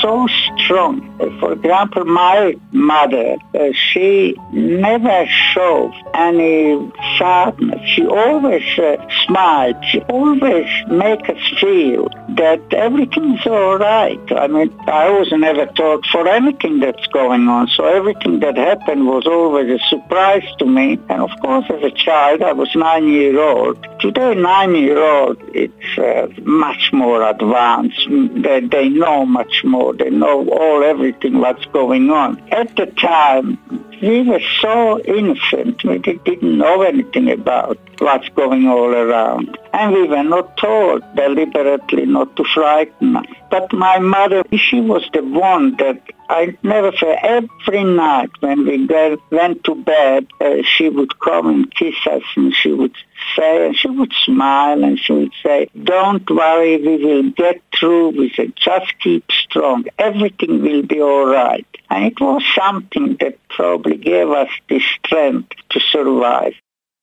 [0.00, 1.02] so strong.
[1.40, 7.80] For example, my mother, uh, she never showed any sadness.
[7.90, 9.84] She always uh, smiled.
[9.90, 14.20] She always make us feel that everything's all right.
[14.32, 19.06] I mean, I was never taught for anything that's going on, so everything that happened
[19.06, 20.98] was always a surprise to me.
[21.08, 23.84] And of course, as a child, I was nine years old.
[24.00, 28.06] Today, nine year old, it's uh, much more advanced.
[28.08, 29.92] They, they know much more.
[29.92, 32.40] They know all everything what's going on.
[32.52, 33.58] At the time,
[34.00, 35.82] we were so innocent.
[35.82, 39.58] We didn't know anything about what's going all around.
[39.78, 43.26] And we were not told deliberately not to frighten us.
[43.48, 47.22] But my mother, she was the one that I never forget.
[47.22, 52.24] Every night when we go, went to bed, uh, she would come and kiss us
[52.34, 52.96] and she would
[53.36, 58.08] say, and she would smile and she would say, don't worry, we will get through.
[58.18, 59.84] We said, just keep strong.
[59.96, 61.68] Everything will be all right.
[61.88, 66.54] And it was something that probably gave us the strength to survive.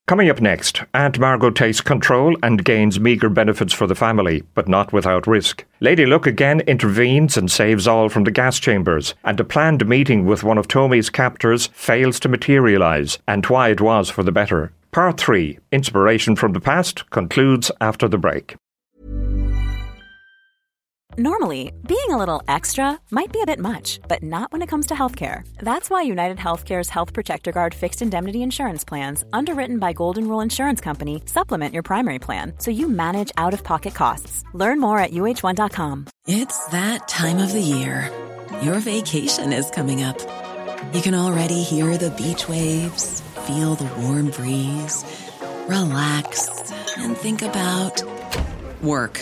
[0.07, 4.67] Coming up next, Aunt Margot takes control and gains meagre benefits for the family, but
[4.67, 5.65] not without risk.
[5.79, 10.27] Lady Luck again intervenes and saves all from the gas chambers, and a planned meeting
[10.27, 14.71] with one of Tomi's captors fails to materialise, and why it was for the better.
[14.91, 18.57] Part 3, Inspiration from the Past, concludes after the break.
[21.17, 24.87] Normally, being a little extra might be a bit much, but not when it comes
[24.87, 25.47] to healthcare.
[25.59, 30.41] That's why United Healthcare's Health Protector Guard fixed indemnity insurance plans, underwritten by Golden Rule
[30.41, 34.43] Insurance Company, supplement your primary plan so you manage out of pocket costs.
[34.53, 36.07] Learn more at uh1.com.
[36.27, 38.11] It's that time of the year.
[38.61, 40.19] Your vacation is coming up.
[40.93, 45.05] You can already hear the beach waves, feel the warm breeze,
[45.69, 48.03] relax, and think about
[48.83, 49.21] work.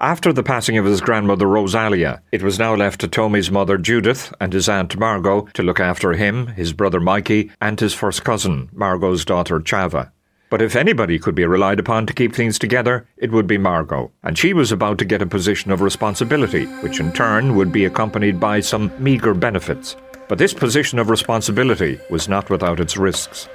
[0.00, 4.32] After the passing of his grandmother Rosalia, it was now left to Tomi's mother Judith
[4.40, 8.68] and his aunt Margot to look after him, his brother Miki, and his first cousin,
[8.72, 10.12] Margot's daughter Chava.
[10.50, 14.12] But if anybody could be relied upon to keep things together, it would be Margot,
[14.22, 17.84] and she was about to get a position of responsibility, which in turn would be
[17.84, 19.96] accompanied by some meagre benefits.
[20.28, 23.48] But this position of responsibility was not without its risks.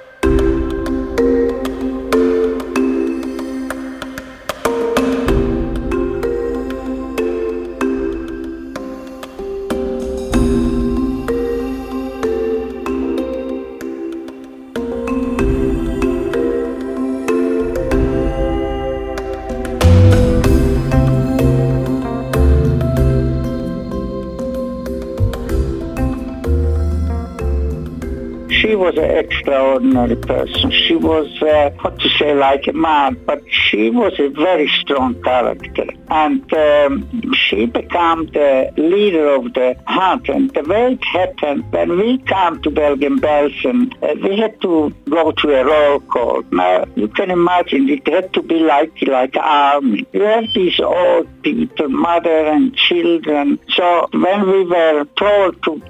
[30.26, 30.70] Person.
[30.70, 35.20] She was, uh, what to say, like a man, but she was a very strong
[35.22, 35.86] character.
[36.10, 40.28] And um, she became the leader of the hunt.
[40.28, 45.32] And the way it happened, when we came to Bergen-Belsen, uh, we had to go
[45.32, 46.42] to a roll call.
[46.50, 50.06] Now, you can imagine it had to be like, like army.
[50.12, 53.58] You have these old people, mother and children.
[53.70, 55.82] So when we were told to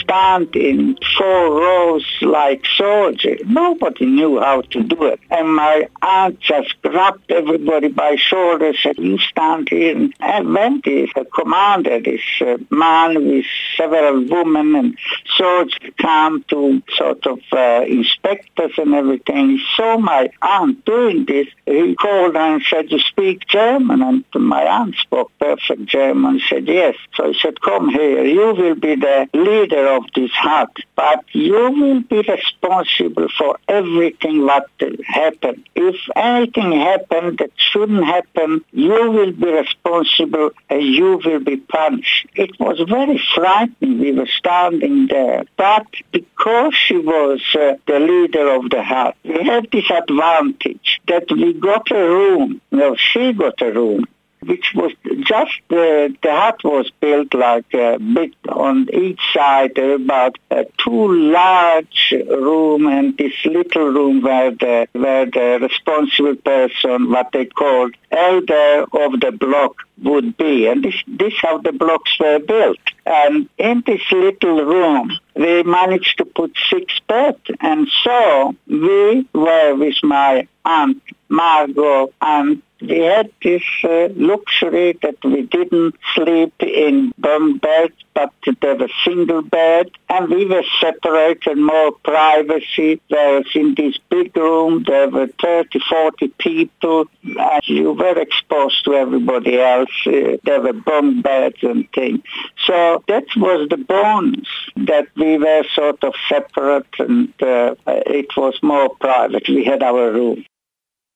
[0.00, 3.40] stand in four rows like soldiers.
[3.46, 5.20] Nobody knew how to do it.
[5.30, 10.08] And my aunt just grabbed everybody by shoulders and said, you stand here.
[10.20, 14.98] And when this commander, this uh, man with several women and
[15.36, 21.24] soldiers come to sort of uh, inspect us and everything, he saw my aunt doing
[21.26, 21.46] this.
[21.66, 24.02] He called and said, you speak German?
[24.02, 26.40] And my aunt spoke perfect German.
[26.48, 26.96] said, yes.
[27.14, 28.24] So he said, come here.
[28.24, 34.44] You will be the leader of this hut, but you will be responsible for everything
[34.44, 34.68] what
[35.06, 35.68] happened.
[35.74, 42.26] If anything happened that shouldn't happen, you will be responsible and you will be punished.
[42.34, 44.00] It was very frightening.
[44.00, 45.44] We were standing there.
[45.56, 51.30] But because she was uh, the leader of the hut, we had this advantage that
[51.30, 52.60] we got a room.
[52.70, 54.06] Well, she got a room
[54.46, 60.36] which was just uh, the hut was built like a bit on each side about
[60.50, 67.30] uh, two large room and this little room where the where the responsible person what
[67.32, 70.66] they called elder of the block would be.
[70.66, 72.78] And this this how the blocks were built.
[73.06, 77.40] And in this little room we managed to put six beds.
[77.60, 82.12] And so we were with my aunt Margot.
[82.20, 88.76] And we had this uh, luxury that we didn't sleep in bunk beds, but there
[88.76, 93.00] was single bed, and we were separated, more privacy.
[93.08, 98.94] Whereas in this big room, there were 30, 40 people, and you were exposed to
[98.94, 99.83] everybody else.
[100.06, 102.20] Uh, there were bunk beds and things.
[102.66, 108.58] So that was the bonus, that we were sort of separate, and uh, it was
[108.62, 109.48] more private.
[109.48, 110.44] We had our room.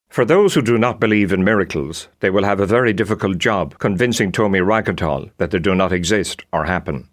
[0.08, 3.78] For those who do not believe in miracles, they will have a very difficult job
[3.78, 7.08] convincing Tomi Reichental that they do not exist or happen.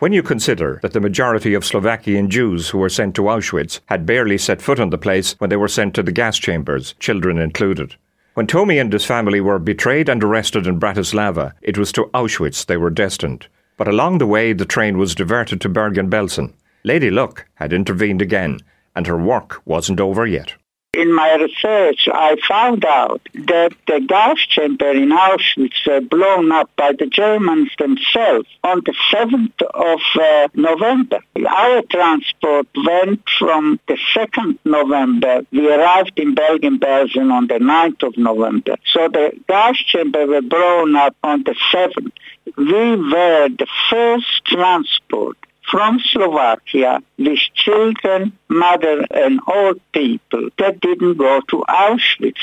[0.00, 4.04] When you consider that the majority of Slovakian Jews who were sent to Auschwitz had
[4.04, 7.38] barely set foot on the place when they were sent to the gas chambers, children
[7.38, 7.94] included.
[8.34, 12.66] When Tomi and his family were betrayed and arrested in Bratislava, it was to Auschwitz
[12.66, 13.46] they were destined.
[13.76, 16.52] But along the way, the train was diverted to Bergen-Belsen.
[16.82, 18.58] Lady Luck had intervened again,
[18.96, 20.54] and her work wasn't over yet.
[20.96, 26.70] In my research, I found out that the gas chamber in Auschwitz were blown up
[26.76, 31.18] by the Germans themselves on the 7th of uh, November.
[31.48, 35.42] Our transport went from the 2nd November.
[35.50, 38.76] We arrived in Bergen-Belsen on the 9th of November.
[38.92, 42.12] So the gas chamber were blown up on the 7th.
[42.56, 45.38] We were the first transport
[45.70, 52.42] from Slovakia with children, mother and old people that didn't go to Auschwitz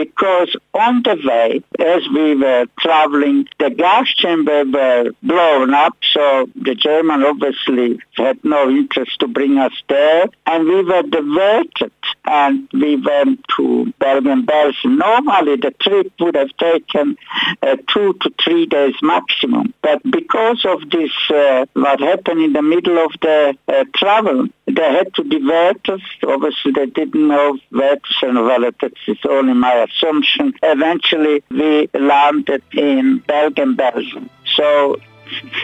[0.00, 6.48] because on the way, as we were traveling, the gas chamber were blown up, so
[6.54, 11.92] the German obviously had no interest to bring us there, and we were diverted,
[12.24, 14.98] and we went to Bergen-Belsen.
[14.98, 17.16] Normally, the trip would have taken
[17.62, 22.62] uh, two to three days maximum, but because of this, uh, what happened in the
[22.62, 26.00] middle of the uh, travel, they had to divert us.
[26.26, 28.36] Obviously, they didn't know where to send.
[28.36, 30.54] Well, that's only my assumption.
[30.62, 34.28] Eventually, we landed in Bergen-Belsen.
[34.56, 34.96] So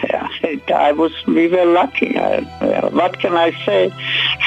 [0.03, 0.29] yeah,
[0.73, 2.17] I was, we were lucky.
[2.17, 2.39] I,
[2.89, 3.93] what can I say?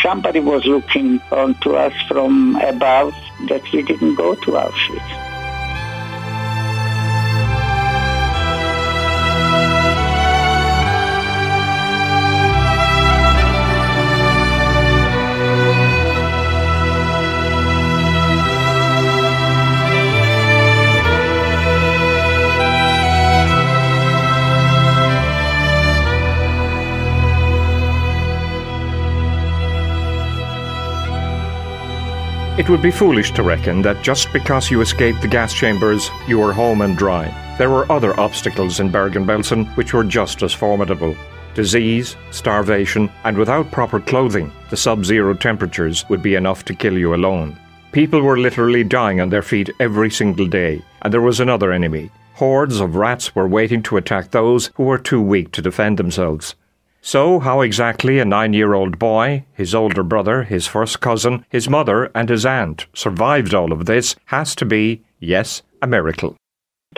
[0.03, 3.13] Somebody was looking onto us from above
[3.49, 5.30] that we didn't go to Auschwitz.
[32.61, 36.39] It would be foolish to reckon that just because you escaped the gas chambers, you
[36.39, 37.25] were home and dry.
[37.57, 41.17] There were other obstacles in Bergen-Belsen which were just as formidable.
[41.55, 47.15] Disease, starvation, and without proper clothing, the sub-zero temperatures would be enough to kill you
[47.15, 47.59] alone.
[47.93, 52.11] People were literally dying on their feet every single day, and there was another enemy.
[52.35, 56.57] Hordes of rats were waiting to attack those who were too weak to defend themselves.
[57.03, 61.69] So, how exactly a nine year old boy, his older brother, his first cousin, his
[61.69, 66.37] mother, and his aunt survived all of this has to be, yes, a miracle.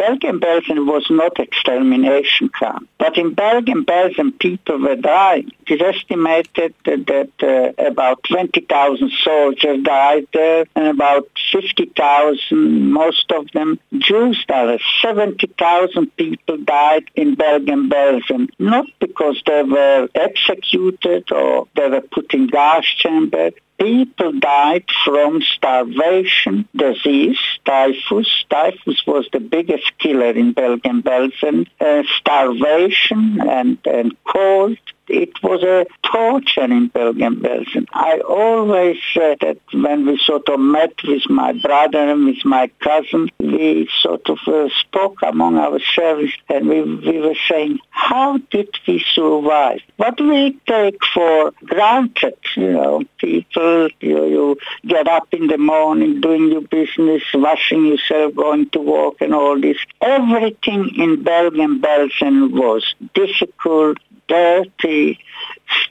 [0.03, 5.53] Bergen-Belsen was not extermination camp, but in Bergen-Belsen people were dying.
[5.65, 13.47] It is estimated that, uh, about 20,000 soldiers died there and about 50,000, most of
[13.53, 14.81] them Jews died.
[15.03, 22.49] 70,000 people died in Bergen-Belsen, not because they were executed or they were put in
[22.49, 23.53] gas chambers,
[23.83, 28.45] people died from starvation, disease, typhus.
[28.49, 31.67] Typhus was the biggest killer in Bergen-Belsen.
[31.81, 34.79] Uh, starvation and, and cold
[35.13, 37.87] it was a torture in Bergen-Belsen.
[37.93, 42.71] I always said that when we sort of met with my brother and with my
[42.81, 48.71] cousin, we sort of uh, spoke among ourselves and we, we were saying, how did
[48.87, 49.81] we survive?
[49.97, 56.21] What we take for granted, you know, people, you, you get up in the morning,
[56.21, 59.79] doing your business, washing yourself, going to work and all this.
[60.01, 62.83] Everything in Bergen-Belsen was
[63.15, 63.99] difficult,
[64.29, 65.02] dirty,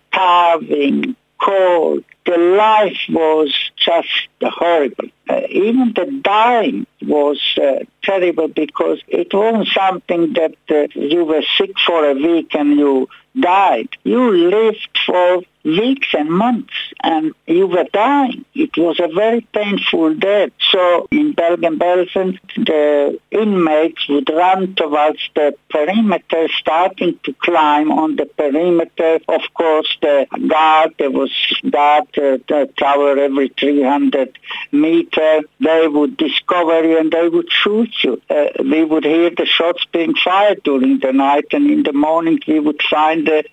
[0.10, 2.04] starving, cold.
[2.26, 5.10] The life was just horrible.
[5.28, 11.44] Uh, even the dying was uh, terrible because it wasn't something that uh, you were
[11.58, 13.10] sick for a week and you
[13.40, 13.90] died.
[14.04, 16.74] You lived for weeks and months
[17.04, 18.46] and you were dying.
[18.54, 20.52] It was a very painful death.
[20.72, 28.26] So in Bergen-Belsen, the inmates would run towards the perimeter, starting to climb on the
[28.26, 29.20] perimeter.
[29.28, 31.32] Of course, the guard, there was
[31.70, 34.38] guard uh, the tower every 300
[34.72, 35.42] meter.
[35.60, 38.22] They would discover you and they would shoot you.
[38.30, 42.40] Uh, we would hear the shots being fired during the night and in the morning
[42.48, 43.44] we would find the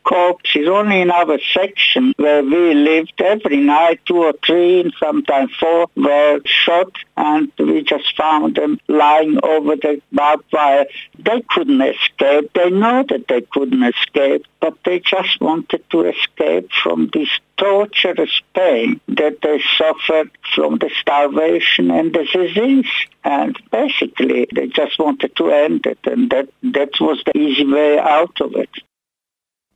[0.55, 5.51] is only in our section where we lived every night, two or three, and sometimes
[5.61, 10.87] four were shot, and we just found them lying over the barbed wire.
[11.19, 12.53] They couldn't escape.
[12.55, 18.41] They know that they couldn't escape, but they just wanted to escape from this torturous
[18.55, 22.91] pain that they suffered from the starvation and the disease.
[23.25, 27.99] And basically, they just wanted to end it, and that, that was the easy way
[27.99, 28.71] out of it.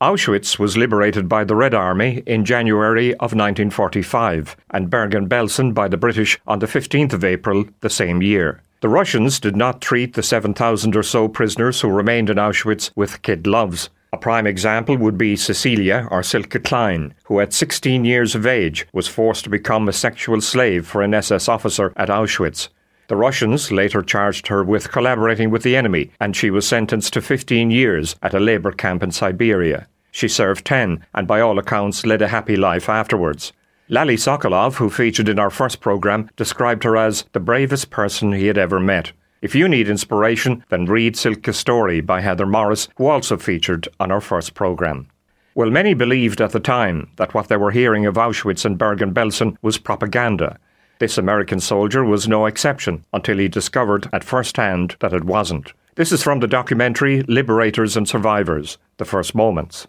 [0.02, 5.96] Auschwitz was liberated by the Red Army in January of 1945 and Bergen-Belsen by the
[5.96, 8.60] British on the 15th of April the same year.
[8.80, 13.22] The Russians did not treat the 7,000 or so prisoners who remained in Auschwitz with
[13.22, 13.90] kid gloves.
[14.12, 18.88] A prime example would be Cecilia or Cilka Klein, who at 16 years of age
[18.92, 22.70] was forced to become a sexual slave for an SS officer at Auschwitz.
[23.06, 27.20] The Russians later charged her with collaborating with the enemy, and she was sentenced to
[27.20, 29.86] 15 years at a labour camp in Siberia.
[30.12, 33.52] She served 10 and by all accounts led a happy life afterwards.
[33.88, 38.46] Lale Sokolov, who featured in our first programme, described her as the bravest person he
[38.46, 39.12] had ever met.
[39.40, 44.12] If you need inspiration, then read Cilka's Story by Heather Morris, who also featured on
[44.12, 45.08] our first programme.
[45.54, 49.56] Well, many believed at the time that what they were hearing of Auschwitz and Bergen-Belsen
[49.60, 50.58] was propaganda.
[50.98, 55.72] This American soldier was no exception until he discovered at first hand that it wasn't.
[55.96, 59.88] This is from the documentary Liberators and Survivors The First Moments.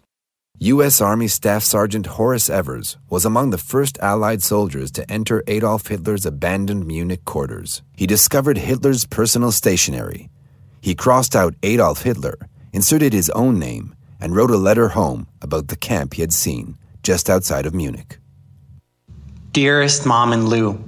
[0.60, 1.00] U.S.
[1.00, 6.24] Army Staff Sergeant Horace Evers was among the first Allied soldiers to enter Adolf Hitler's
[6.24, 7.82] abandoned Munich quarters.
[7.96, 10.30] He discovered Hitler's personal stationery.
[10.80, 12.38] He crossed out Adolf Hitler,
[12.72, 16.78] inserted his own name, and wrote a letter home about the camp he had seen
[17.02, 18.18] just outside of Munich.
[19.50, 20.82] Dearest Mom and Lou,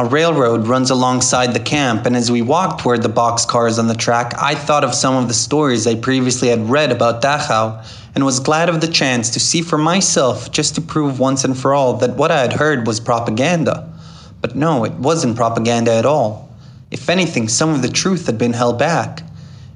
[0.00, 3.94] a railroad runs alongside the camp, and as we walked toward the boxcars on the
[3.94, 7.84] track, I thought of some of the stories I previously had read about Dachau
[8.14, 11.54] and was glad of the chance to see for myself just to prove once and
[11.54, 13.92] for all that what I had heard was propaganda.
[14.40, 16.48] But no, it wasn't propaganda at all.
[16.90, 19.22] If anything, some of the truth had been held back.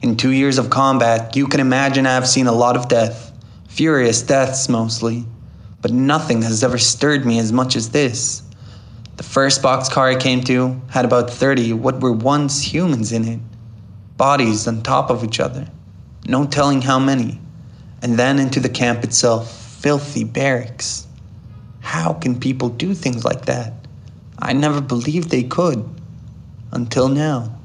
[0.01, 3.31] In two years of combat, you can imagine I have seen a lot of death,
[3.68, 5.27] furious deaths mostly,
[5.83, 8.41] but nothing has ever stirred me as much as this.
[9.16, 13.40] The first boxcar I came to had about 30 what were once humans in it,
[14.16, 15.68] bodies on top of each other,
[16.26, 17.40] no telling how many
[18.04, 19.50] and then into the camp itself.
[19.80, 21.06] Filthy barracks.
[21.80, 23.72] How can people do things like that?
[24.38, 25.82] I never believed they could.
[26.70, 27.58] Until now.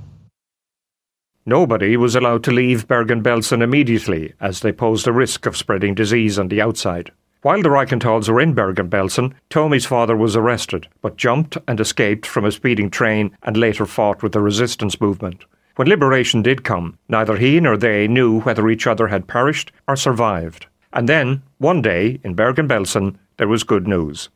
[1.46, 6.40] Nobody was allowed to leave Bergen-Belsen immediately, as they posed a risk of spreading disease
[6.40, 7.12] on the outside.
[7.42, 12.44] While the Reichental's were in Bergen-Belsen, Tomi's father was arrested, but jumped and escaped from
[12.44, 15.46] a speeding train and later fought with the resistance movement.
[15.78, 19.96] When liberation did come, neither he nor they knew whether each other had perished or
[19.96, 20.66] survived.
[20.92, 24.28] And then, one day, in Bergen-Belsen, there was good news.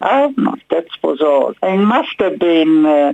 [0.00, 0.34] Oh,
[1.18, 1.68] was all.
[1.68, 3.12] It must have been uh,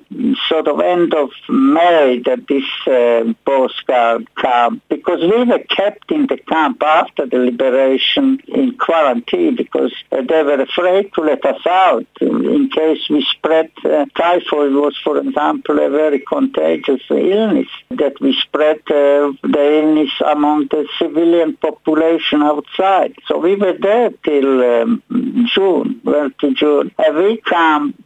[0.49, 6.27] sort of end of May that this uh, postcard came because we were kept in
[6.27, 11.67] the camp after the liberation in quarantine because uh, they were afraid to let us
[11.67, 18.21] out in case we spread uh, typhoid was, for example, a very contagious illness that
[18.21, 23.15] we spread uh, the illness among the civilian population outside.
[23.27, 25.03] So we were there till um,
[25.55, 26.95] June, well, to June June.
[27.15, 27.37] we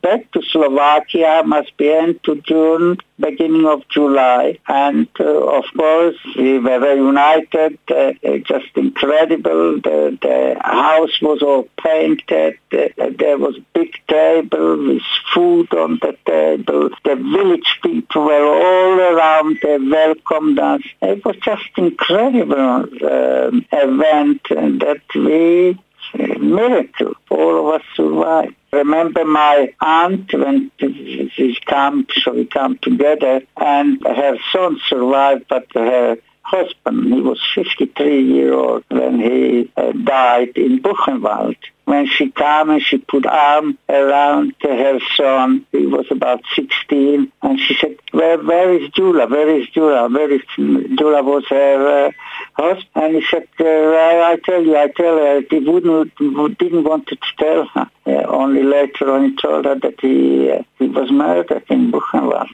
[0.03, 4.59] back to Slovakia must be end to June, beginning of July.
[4.69, 8.13] And uh, of course, we were united, uh,
[8.45, 9.81] just incredible.
[9.81, 12.59] The, the, house was all painted.
[12.71, 16.91] there was big table with food on the table.
[17.05, 19.59] The village people were all around.
[19.63, 20.83] They welcomed us.
[21.03, 25.79] It was just incredible uh, event that we
[26.15, 27.15] miracle.
[27.31, 28.55] All of us survived.
[28.73, 35.67] Remember my aunt when she come, so we come together, and her son survived, but
[35.75, 42.31] her husband, he was 53 years old when he uh, died in Buchenwald when she
[42.31, 45.65] came and she put arm around her son.
[45.71, 47.33] He was about 16.
[47.43, 49.29] And she said, where, where is Jula?
[49.29, 50.09] Where is Jula?
[50.09, 52.11] Where is Jula was her uh,
[52.55, 52.91] husband?
[52.97, 55.43] And he said, uh, I, I, tell you, I tell her.
[55.49, 56.17] He wouldn't,
[56.59, 57.91] didn't want to tell her.
[58.05, 62.51] Uh, only later on he told her that he, uh, he was murdered in Buchenwald.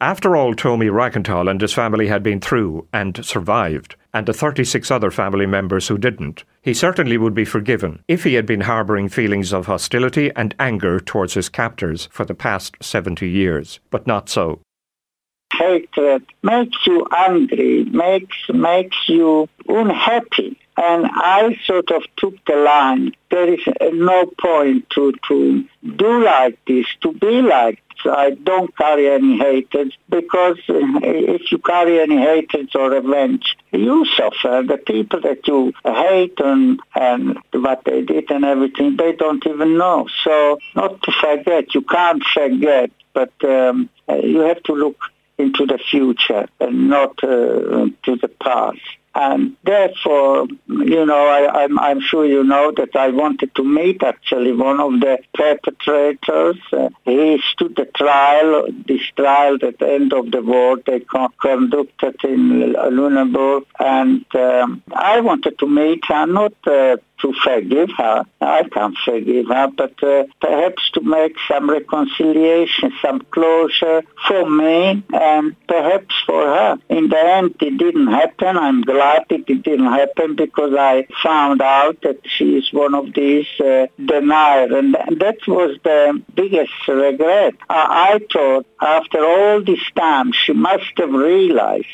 [0.00, 4.92] After all Tomi Reichental and his family had been through and survived, and the 36
[4.92, 9.08] other family members who didn't, he certainly would be forgiven if he had been harbouring
[9.08, 13.80] feelings of hostility and anger towards his captors for the past 70 years.
[13.90, 14.60] But not so.
[15.52, 20.60] Hatred makes you angry, makes, makes you unhappy.
[20.76, 23.16] And I sort of took the line.
[23.32, 25.64] There is no point to, to
[25.96, 32.00] do like this, to be like I don't carry any hatred because if you carry
[32.00, 34.62] any hatred or revenge, you suffer.
[34.66, 39.78] The people that you hate and, and what they did and everything, they don't even
[39.78, 40.08] know.
[40.24, 44.98] So not to forget, you can't forget, but um, you have to look
[45.38, 48.80] into the future and not uh, to the past.
[49.14, 54.02] And therefore, you know, I, I'm, I'm sure you know that I wanted to meet
[54.02, 56.56] actually one of the perpetrators.
[56.72, 62.16] Uh, he stood the trial, this trial at the end of the war they conducted
[62.22, 63.64] in Lüneburg.
[63.80, 68.24] And um, I wanted to meet her, not uh, to forgive her.
[68.40, 75.02] I can't forgive her, but uh, perhaps to make some reconciliation, some closure for me
[75.12, 76.78] and perhaps for her.
[76.88, 78.56] In the end, it didn't happen.
[78.56, 83.46] I'm glad it didn't happen because I found out that she is one of these
[83.60, 87.54] uh, deniers, and that was the biggest regret.
[87.68, 91.86] I, I thought after all this time, she must have realized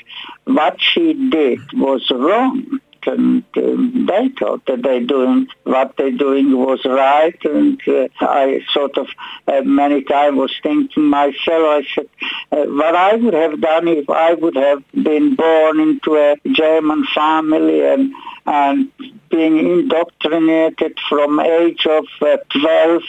[0.44, 6.56] what she did was wrong and um, they thought that they doing what they doing
[6.56, 9.08] was right and uh, I sort of
[9.46, 12.08] uh, many times was thinking myself I said
[12.52, 17.04] uh, what I would have done if I would have been born into a German
[17.14, 18.12] family and
[18.46, 18.90] and
[19.30, 23.02] being indoctrinated from age of uh, 12,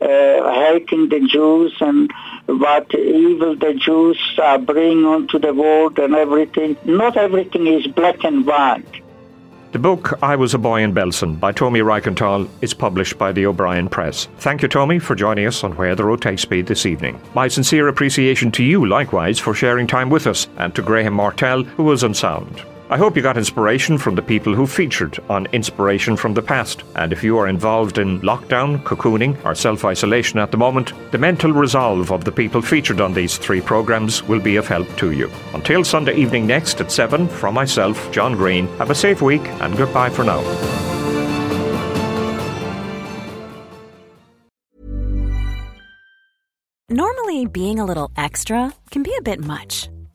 [0.00, 0.06] uh,
[0.54, 2.10] hating the Jews and
[2.46, 6.76] what evil the Jews are bringing onto the world and everything.
[6.84, 9.02] Not everything is black and white.
[9.70, 13.44] The book I Was a Boy in Belsen by Tomi Reichental is published by the
[13.44, 14.26] O'Brien Press.
[14.38, 17.20] Thank you, Tomi, for joining us on Where the Road Takes Me this evening.
[17.34, 21.64] My sincere appreciation to you, likewise, for sharing time with us, and to Graham Martell,
[21.64, 22.62] who was on sound.
[22.90, 26.84] I hope you got inspiration from the people who featured on Inspiration from the Past.
[26.96, 31.18] And if you are involved in lockdown, cocooning, or self isolation at the moment, the
[31.18, 35.10] mental resolve of the people featured on these three programs will be of help to
[35.10, 35.30] you.
[35.52, 39.76] Until Sunday evening next at 7, from myself, John Green, have a safe week and
[39.76, 40.40] goodbye for now.
[46.88, 49.90] Normally, being a little extra can be a bit much.